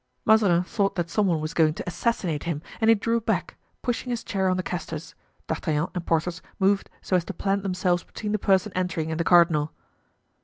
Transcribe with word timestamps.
Mazarin 0.25 0.63
thought 0.63 0.95
that 0.95 1.11
some 1.11 1.27
one 1.27 1.39
was 1.39 1.53
going 1.53 1.75
to 1.75 1.83
assassinate 1.85 2.45
him 2.45 2.63
and 2.81 2.89
he 2.89 2.95
drew 2.95 3.21
back, 3.21 3.55
pushing 3.83 4.09
his 4.09 4.23
chair 4.23 4.49
on 4.49 4.57
the 4.57 4.63
castors. 4.63 5.13
D'Artagnan 5.45 5.89
and 5.93 6.03
Porthos 6.03 6.41
moved 6.57 6.89
so 7.03 7.15
as 7.15 7.25
to 7.25 7.35
plant 7.35 7.61
themselves 7.61 8.01
between 8.03 8.31
the 8.31 8.39
person 8.39 8.71
entering 8.73 9.11
and 9.11 9.19
the 9.19 9.23
cardinal. 9.23 9.71